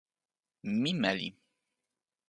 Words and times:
mi 0.79 0.91
meli. 1.01 1.27